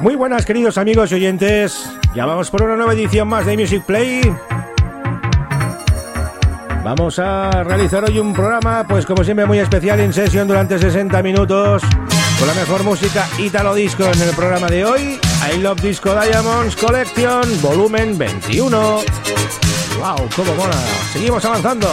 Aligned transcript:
Muy 0.00 0.14
buenas 0.14 0.46
queridos 0.46 0.78
amigos 0.78 1.12
y 1.12 1.16
oyentes, 1.16 1.86
ya 2.14 2.24
vamos 2.24 2.50
por 2.50 2.62
una 2.62 2.74
nueva 2.74 2.94
edición 2.94 3.28
más 3.28 3.44
de 3.44 3.54
Music 3.54 3.84
Play. 3.84 4.34
Vamos 6.82 7.18
a 7.18 7.62
realizar 7.64 8.02
hoy 8.04 8.18
un 8.18 8.32
programa, 8.32 8.86
pues 8.88 9.04
como 9.04 9.22
siempre 9.24 9.44
muy 9.44 9.58
especial, 9.58 10.00
en 10.00 10.14
sesión 10.14 10.48
durante 10.48 10.78
60 10.78 11.22
minutos, 11.22 11.82
con 12.38 12.48
la 12.48 12.54
mejor 12.54 12.82
música 12.82 13.28
Italo 13.38 13.74
Disco 13.74 14.04
en 14.04 14.22
el 14.22 14.34
programa 14.34 14.68
de 14.68 14.86
hoy, 14.86 15.20
I 15.52 15.58
Love 15.58 15.82
Disco 15.82 16.18
Diamonds 16.18 16.76
Collection, 16.76 17.60
volumen 17.60 18.16
21. 18.16 18.80
¡Wow! 18.80 20.28
¡Cómo 20.34 20.54
mola! 20.54 20.78
Seguimos 21.12 21.44
avanzando. 21.44 21.88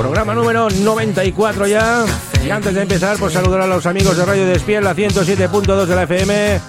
Programa 0.00 0.32
número 0.34 0.70
94 0.70 1.66
ya. 1.66 2.06
Y 2.42 2.48
antes 2.48 2.72
de 2.72 2.80
empezar, 2.80 3.18
pues 3.18 3.34
saludar 3.34 3.60
a 3.60 3.66
los 3.66 3.84
amigos 3.84 4.16
de 4.16 4.24
Radio 4.24 4.46
Despiel, 4.46 4.82
la 4.82 4.94
107.2 4.96 5.84
de 5.84 5.94
la 5.94 6.04
FM. 6.04 6.60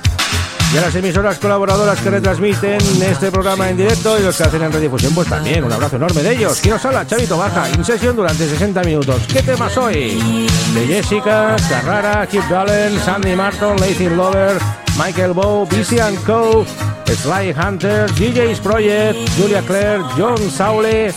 Y 0.73 0.77
a 0.77 0.81
las 0.81 0.93
emisoras 0.95 1.39
colaboradoras 1.39 1.97
que 2.01 2.09
retransmiten 2.09 2.81
este 3.01 3.31
programa 3.31 3.69
en 3.69 3.77
directo 3.77 4.19
y 4.19 4.23
los 4.23 4.35
que 4.35 4.43
hacen 4.43 4.61
en 4.63 4.73
redifusión, 4.73 5.15
pues 5.15 5.29
también 5.29 5.63
un 5.63 5.71
abrazo 5.71 5.95
enorme 5.95 6.21
de 6.21 6.33
ellos. 6.33 6.59
Quiero 6.59 6.77
sala, 6.77 7.07
Chavito 7.07 7.37
Baja, 7.37 7.69
in 7.69 7.85
sesión 7.85 8.17
durante 8.17 8.49
60 8.49 8.83
minutos. 8.83 9.21
¿Qué 9.31 9.41
temas 9.41 9.77
hoy? 9.77 10.49
De 10.73 10.87
Jessica, 10.87 11.55
Carrara, 11.69 12.27
Keith 12.27 12.49
Gallen, 12.49 12.99
Sandy 12.99 13.33
Martin, 13.33 13.77
Lazy 13.79 14.09
Lover, 14.09 14.57
Michael 14.97 15.31
Bow, 15.31 15.65
BC 15.67 16.01
Co., 16.25 16.65
Sly 17.15 17.53
Hunter, 17.53 18.09
DJ's 18.13 18.59
Project, 18.59 19.17
Julia 19.37 19.61
Claire, 19.61 20.01
John 20.17 20.37
Saule 20.49 21.13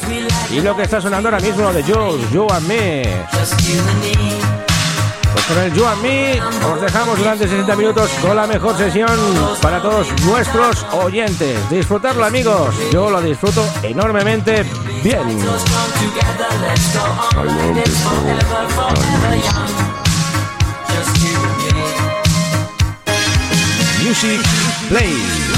y 0.51 0.61
lo 0.61 0.77
que 0.77 0.83
está 0.83 1.01
sonando 1.01 1.29
ahora 1.29 1.41
mismo 1.41 1.73
de 1.73 1.83
Jules, 1.83 2.31
You 2.33 2.47
and 2.51 2.67
Me. 2.67 3.03
Pues 5.33 5.45
con 5.47 5.59
el 5.59 5.73
You 5.73 5.87
and 5.87 6.03
Me 6.03 6.41
os 6.41 6.81
dejamos 6.81 7.19
durante 7.19 7.47
60 7.47 7.77
minutos 7.77 8.11
con 8.21 8.35
la 8.35 8.47
mejor 8.47 8.77
sesión 8.77 9.11
para 9.63 9.81
todos 9.81 10.09
nuestros 10.25 10.85
oyentes. 10.93 11.59
Disfrutarlo 11.71 12.25
amigos, 12.25 12.75
yo 12.93 13.11
lo 13.11 13.21
disfruto 13.23 13.65
enormemente 13.83 14.65
bien. 15.03 15.21
Music 24.03 24.41
Play. 24.89 25.54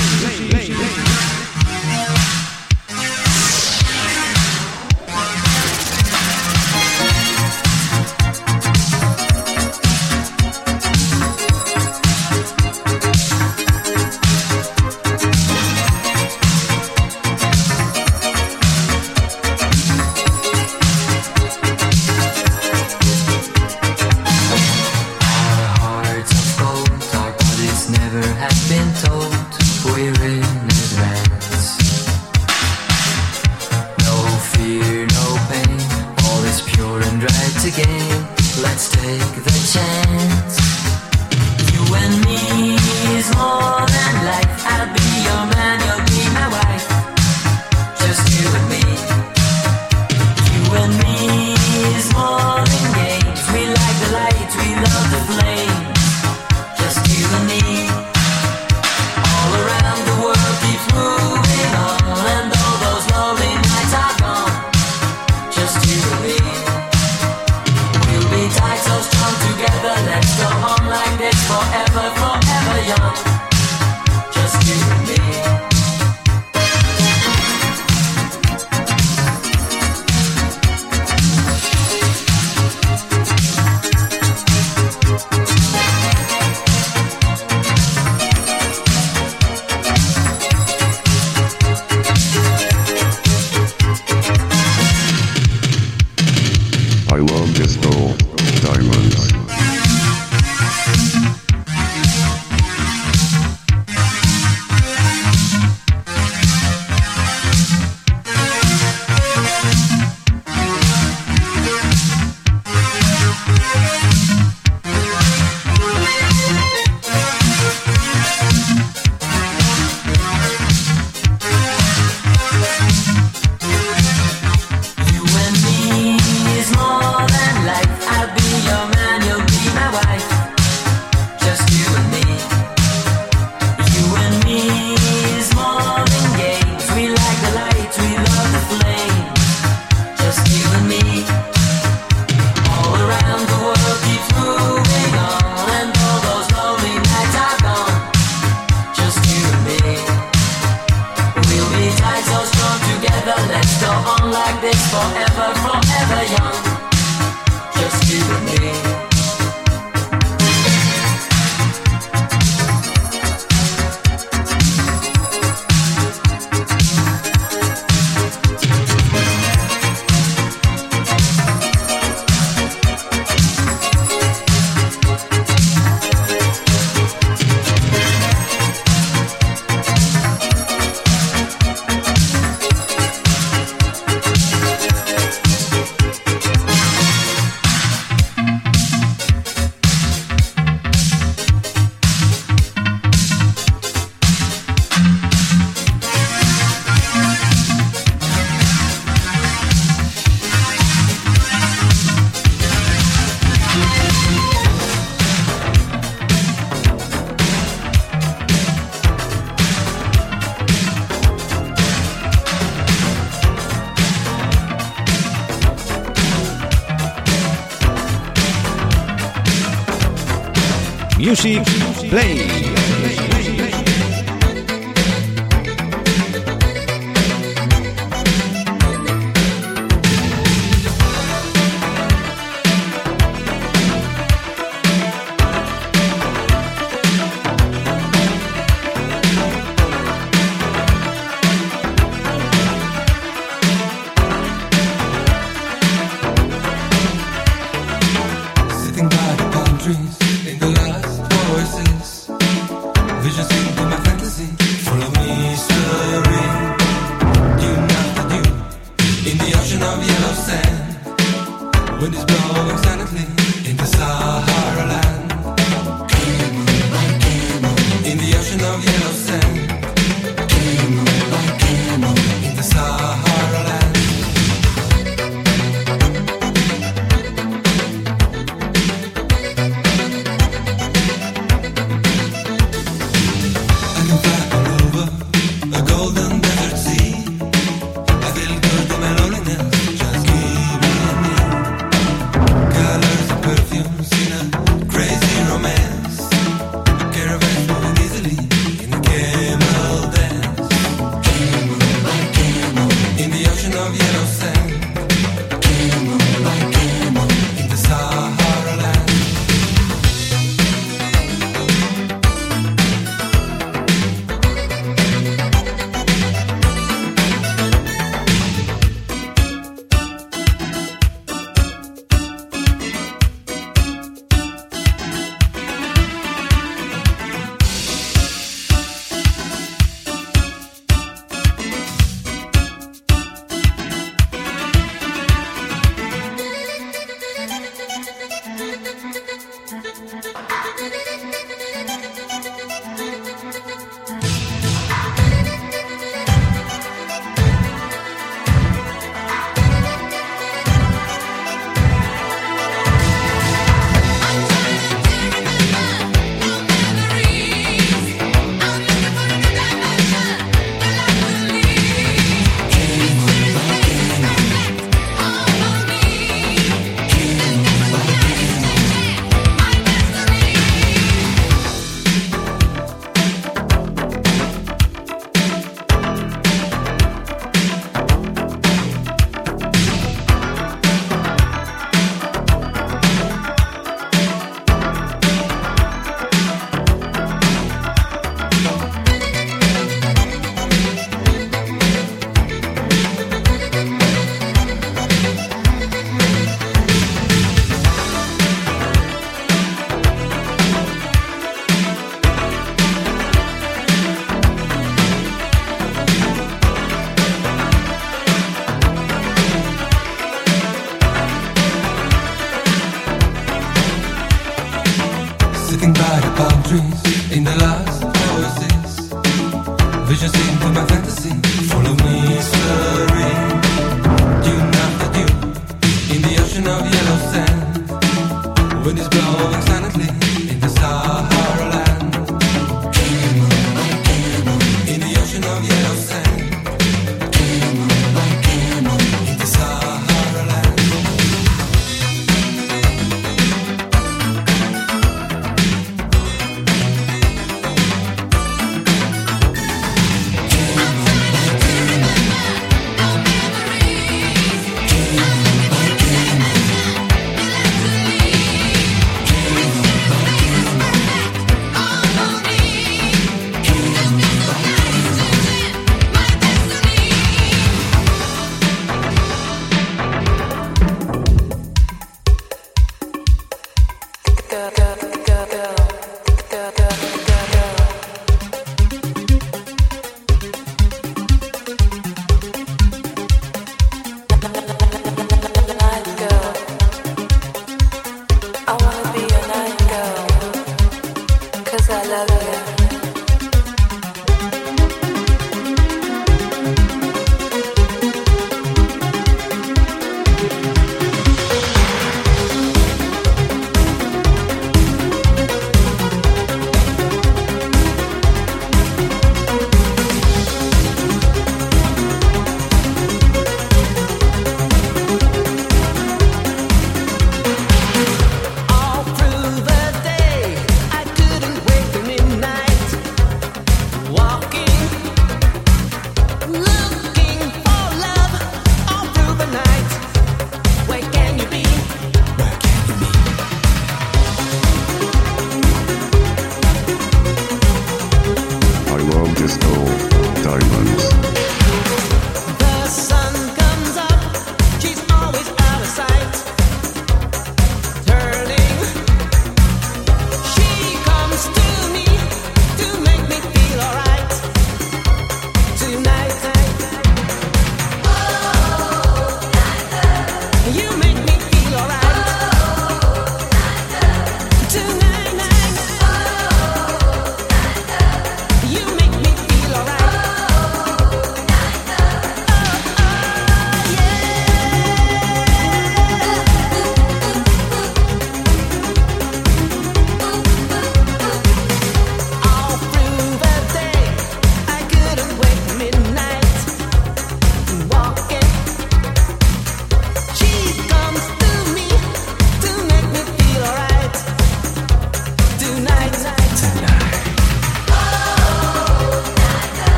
Music 221.26 221.60
Play. 222.08 222.75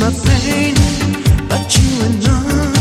My 0.00 0.10
pain, 0.24 0.74
but 1.46 1.76
you 1.76 2.04
are 2.04 2.18
not. 2.26 2.79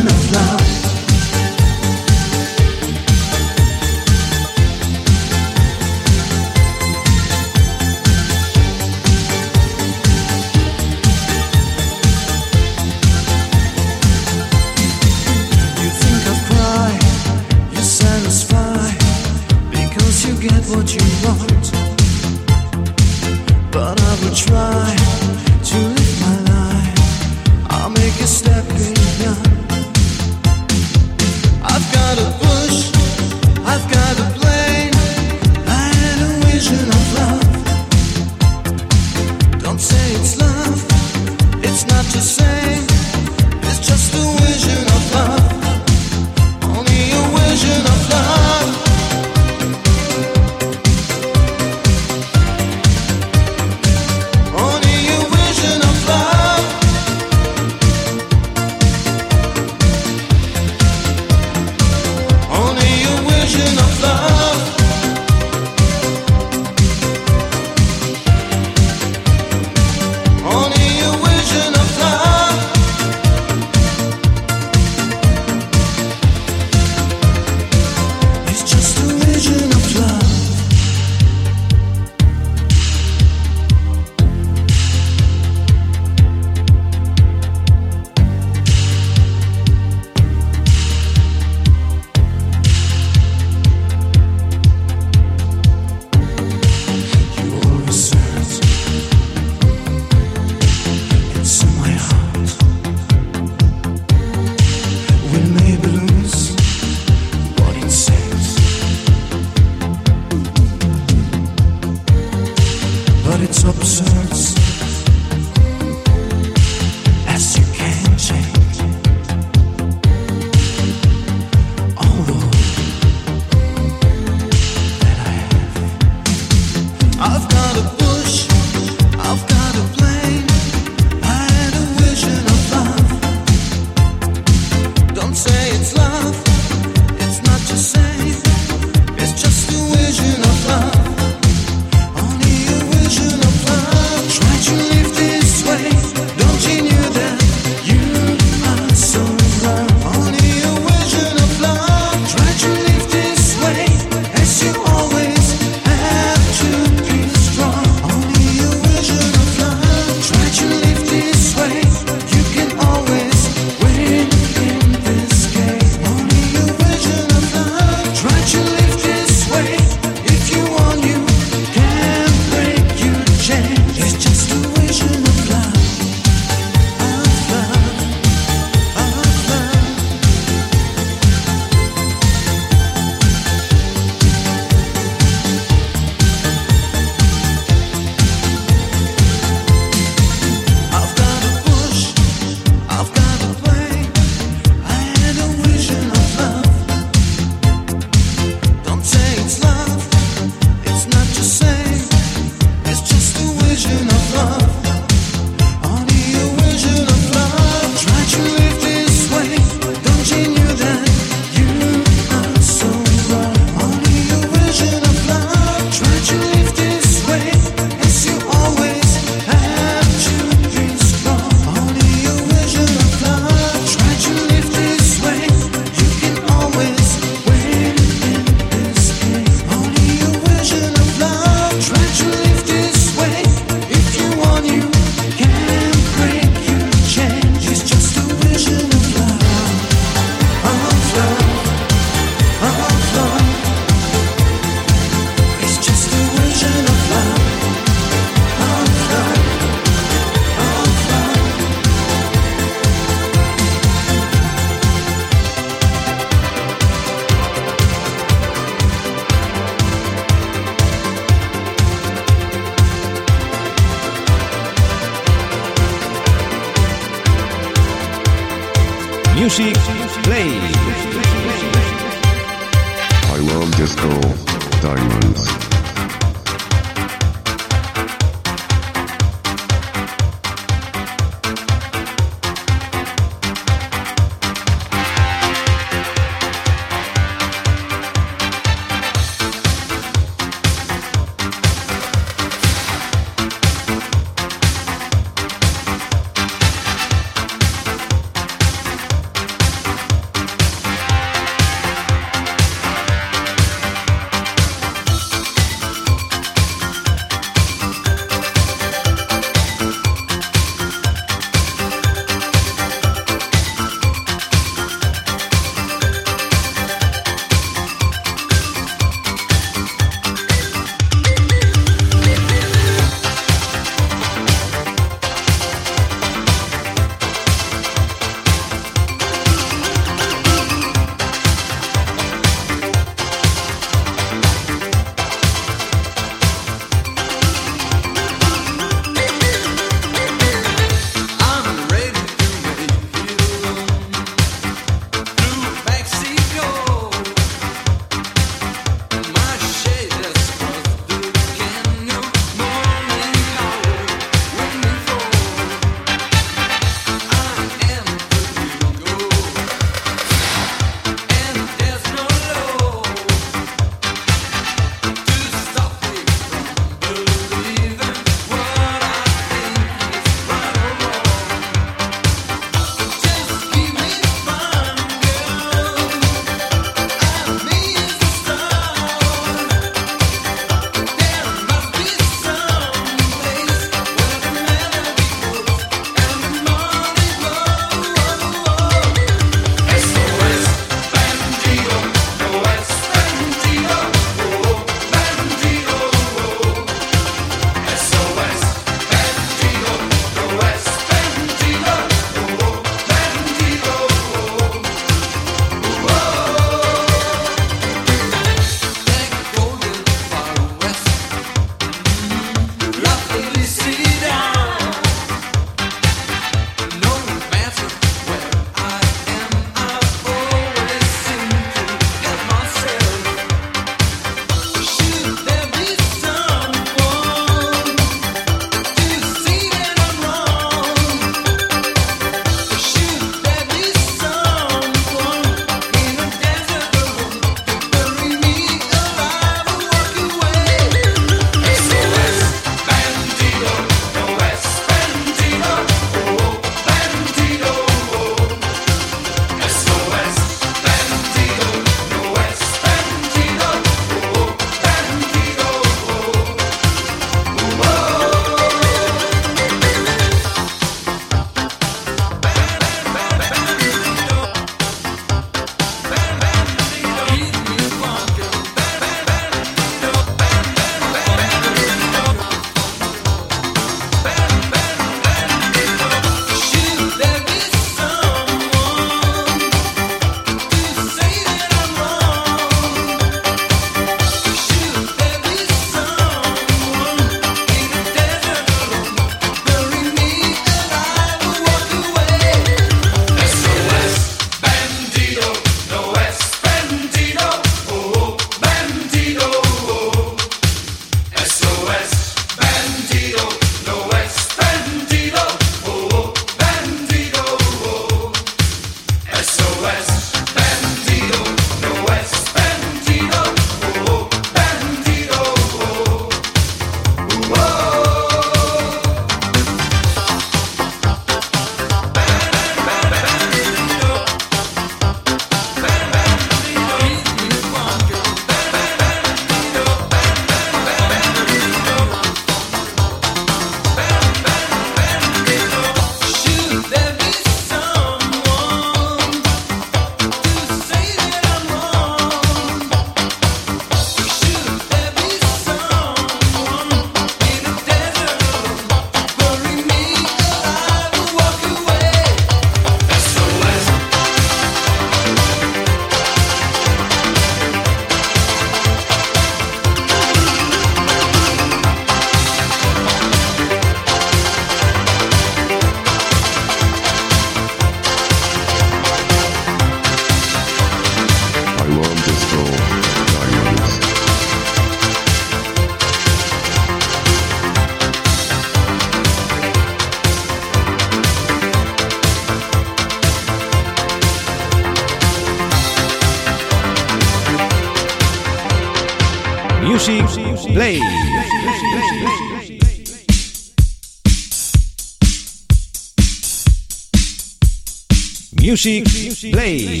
Music 598.82 599.52
Play. 599.52 600.00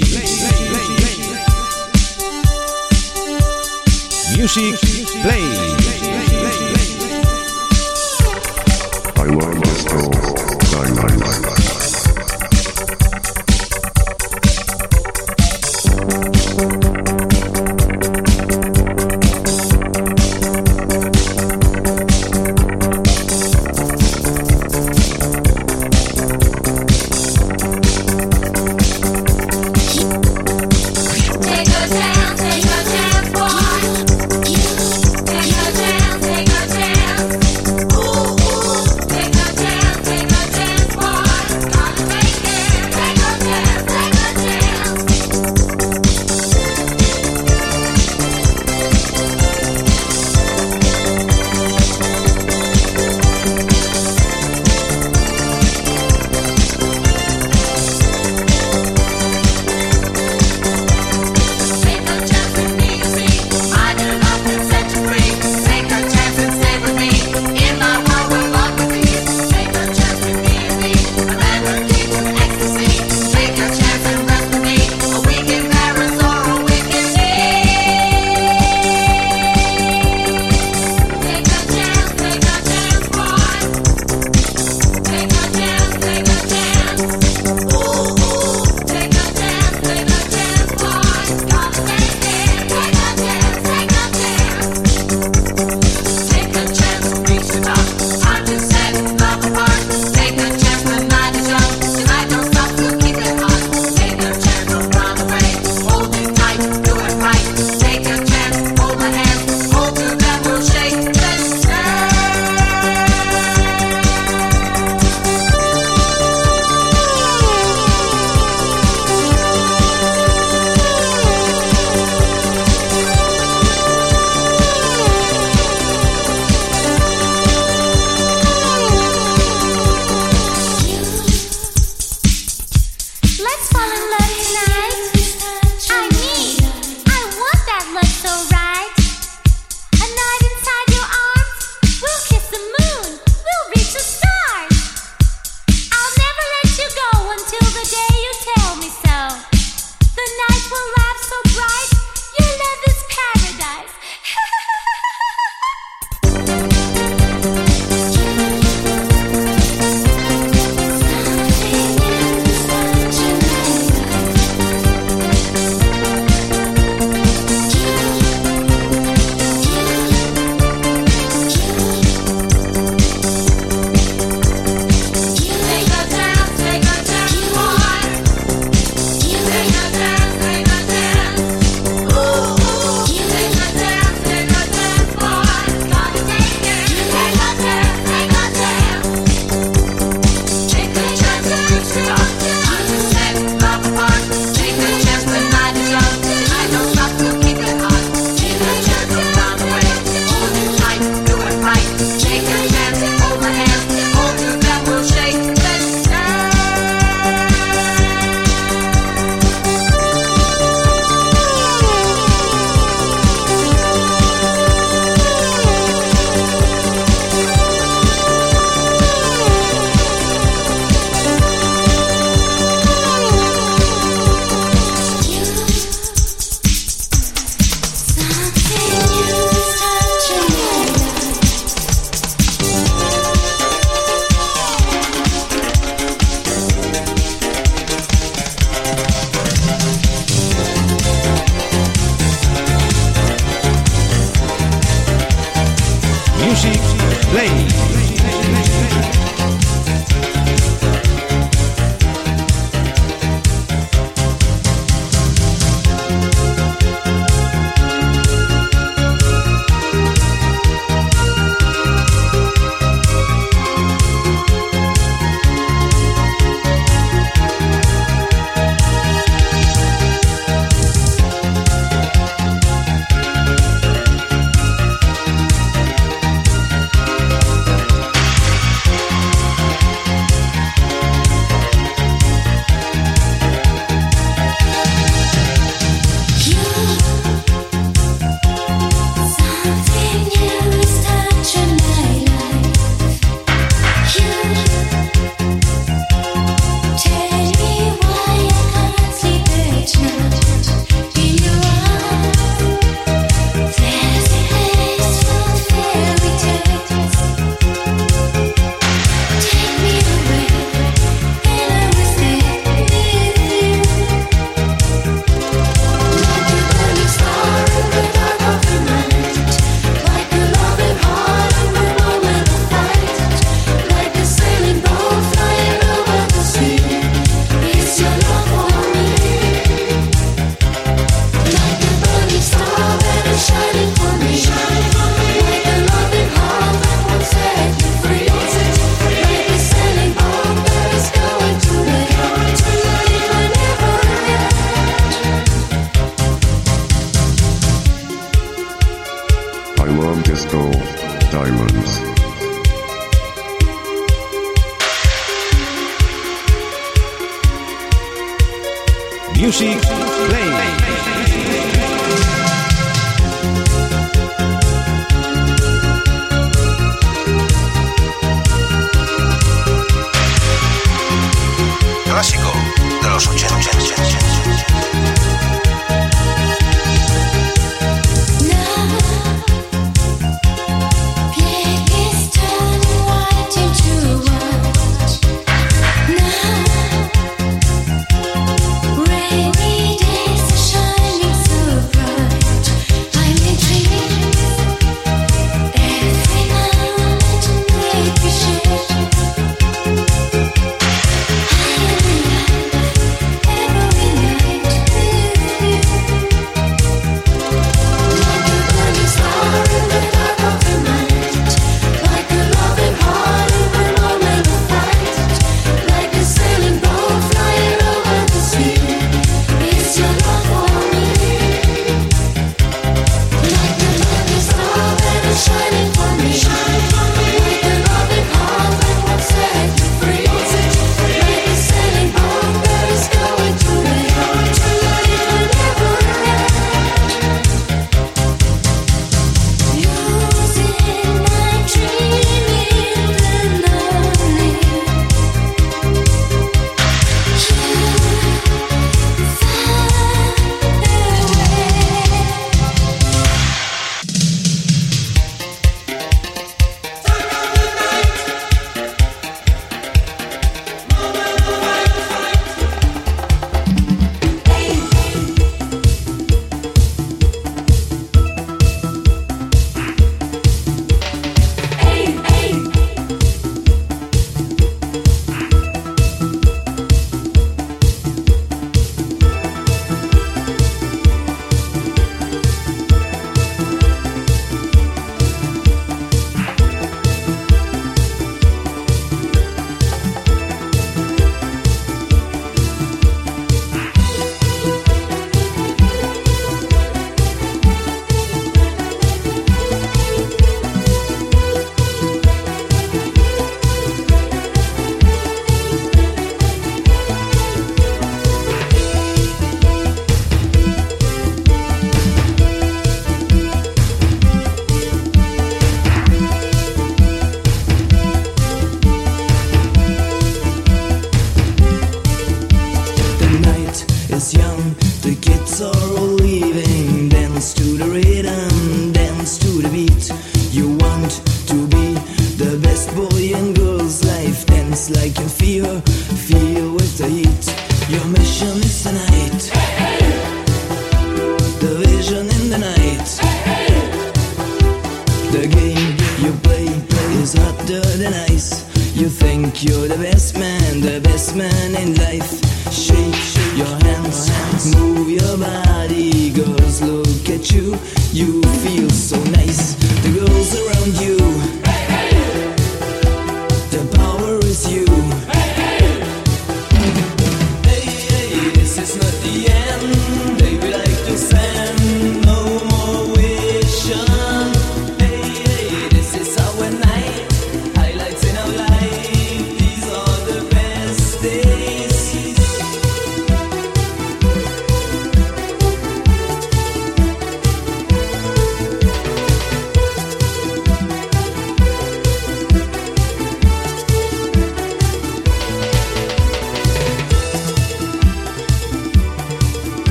Music 4.38 4.89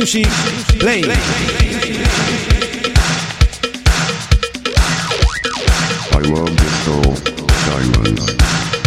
Music 0.00 0.24
Play. 0.78 1.02
I 6.10 6.20
love 6.24 6.56
disco 6.56 7.02
diamonds. 7.66 8.79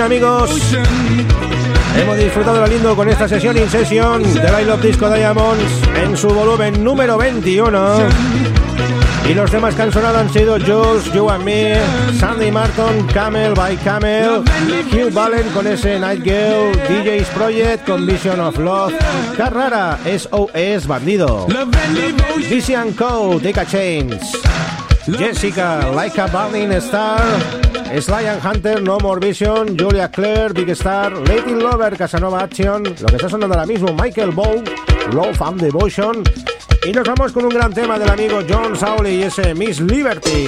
Amigos. 0.00 0.50
Hemos 1.96 2.18
disfrutado 2.18 2.60
lo 2.60 2.66
lindo 2.66 2.94
con 2.94 3.08
esta 3.08 3.28
sesión 3.28 3.56
in 3.56 3.68
session 3.68 4.22
de 4.22 4.62
I 4.62 4.64
Love 4.64 4.82
Disco 4.82 5.08
Diamonds 5.08 5.64
en 5.94 6.16
su 6.16 6.28
volumen 6.28 6.84
número 6.84 7.16
21. 7.16 8.08
Y 9.28 9.34
los 9.34 9.50
temas 9.50 9.74
que 9.74 9.82
han 9.82 10.32
sido 10.32 10.58
Jules, 10.58 11.12
You 11.12 11.28
and 11.30 11.44
Me, 11.44 11.76
Sandy 12.18 12.50
Martin, 12.50 13.06
Camel 13.12 13.54
by 13.54 13.76
Camel, 13.78 14.44
Hugh 14.92 15.12
Ballen 15.12 15.48
con 15.50 15.66
ese 15.66 15.98
Night 15.98 16.22
Girl, 16.22 16.72
DJ's 16.88 17.28
Project 17.28 17.86
con 17.86 18.06
Vision 18.06 18.38
of 18.40 18.58
Love, 18.58 18.94
Carrara, 19.36 19.98
SOS 20.04 20.86
Bandido, 20.86 21.46
DC 22.48 22.94
Co, 22.96 23.40
Take 23.42 23.60
a 23.60 23.66
Chains, 23.66 24.32
Jessica, 25.18 25.90
Like 25.92 26.20
a 26.20 26.26
Burning 26.26 26.72
Star, 26.72 27.65
Sly 28.00 28.26
Hunter, 28.44 28.82
No 28.82 28.98
More 28.98 29.20
Vision, 29.26 29.76
Julia 29.78 30.10
Claire, 30.10 30.52
Big 30.52 30.68
Star, 30.70 31.12
Latin 31.12 31.58
Lover, 31.58 31.96
Casanova 31.96 32.40
Action, 32.40 32.82
lo 32.84 33.06
que 33.06 33.16
está 33.16 33.28
sonando 33.28 33.54
ahora 33.54 33.66
mismo, 33.66 33.92
Michael 33.94 34.32
Bow, 34.32 34.62
Love 35.12 35.40
and 35.42 35.60
Devotion. 35.62 36.22
Y 36.86 36.92
nos 36.92 37.06
vamos 37.08 37.32
con 37.32 37.44
un 37.44 37.50
gran 37.50 37.72
tema 37.72 37.98
del 37.98 38.10
amigo 38.10 38.40
John 38.48 38.76
Sawley 38.76 39.16
y 39.16 39.22
ese 39.24 39.54
Miss 39.54 39.80
Liberty. 39.80 40.46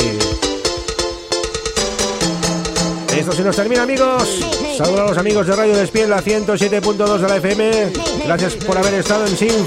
Esto 3.16 3.32
se 3.32 3.42
nos 3.42 3.56
termina, 3.56 3.82
amigos. 3.82 4.44
Saludos 4.76 5.00
a 5.00 5.04
los 5.08 5.18
amigos 5.18 5.46
de 5.46 5.56
Radio 5.56 5.76
Despiel, 5.76 6.10
la 6.10 6.22
107.2 6.22 7.18
de 7.18 7.28
la 7.28 7.36
FM. 7.36 7.92
Gracias 8.26 8.54
por 8.56 8.76
haber 8.78 8.94
estado 8.94 9.26
en 9.26 9.36
sin- 9.36 9.66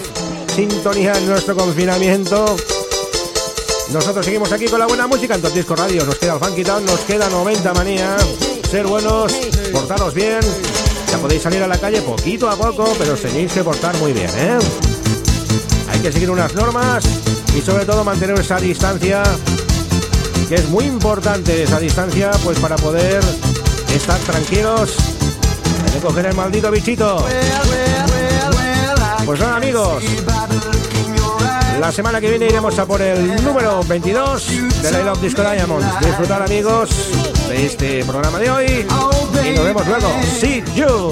sintonía 0.55 1.13
en 1.17 1.27
nuestro 1.27 1.55
confinamiento. 1.55 2.55
Nosotros 3.91 4.25
seguimos 4.25 4.49
aquí 4.53 4.67
con 4.67 4.79
la 4.79 4.87
buena 4.87 5.05
música 5.05 5.35
en 5.35 5.53
Disco 5.53 5.75
Radio. 5.75 6.05
Nos 6.05 6.17
queda 6.17 6.35
el 6.35 6.39
Funky 6.39 6.63
Town, 6.63 6.85
nos 6.85 7.01
queda 7.01 7.29
90 7.29 7.73
manía. 7.73 8.15
Ser 8.69 8.87
buenos, 8.87 9.33
portaros 9.73 10.13
bien. 10.13 10.39
Ya 11.11 11.17
podéis 11.17 11.41
salir 11.41 11.61
a 11.61 11.67
la 11.67 11.77
calle 11.77 12.01
poquito 12.01 12.49
a 12.49 12.55
poco, 12.55 12.93
pero 12.97 13.15
tenéis 13.15 13.51
que 13.51 13.63
portar 13.63 13.93
muy 13.97 14.13
bien, 14.13 14.29
¿eh? 14.37 14.59
Hay 15.89 15.99
que 15.99 16.09
seguir 16.09 16.31
unas 16.31 16.53
normas 16.55 17.03
y 17.53 17.61
sobre 17.61 17.85
todo 17.85 18.05
mantener 18.05 18.39
esa 18.39 18.57
distancia, 18.59 19.23
que 20.47 20.55
es 20.55 20.69
muy 20.69 20.85
importante 20.85 21.63
esa 21.63 21.79
distancia, 21.79 22.31
pues 22.45 22.57
para 22.59 22.77
poder 22.77 23.21
estar 23.93 24.17
tranquilos 24.19 24.95
de 25.93 25.99
coger 25.99 26.27
el 26.27 26.35
maldito 26.35 26.71
bichito. 26.71 27.25
Pues 29.25 29.39
nada, 29.39 29.57
amigos. 29.57 30.03
La 31.81 31.91
semana 31.91 32.21
que 32.21 32.29
viene 32.29 32.45
iremos 32.45 32.77
a 32.77 32.85
por 32.85 33.01
el 33.01 33.43
número 33.43 33.81
22 33.81 34.83
de 34.83 34.91
la 34.91 34.99
Love 35.01 35.19
Disco 35.19 35.41
Diamonds. 35.41 35.87
Disfrutar, 35.99 36.43
amigos, 36.43 36.91
de 37.49 37.65
este 37.65 38.05
programa 38.05 38.37
de 38.37 38.51
hoy. 38.51 38.85
Y 39.43 39.55
nos 39.55 39.65
vemos 39.65 39.87
luego. 39.87 40.07
See 40.39 40.63
you. 40.75 41.11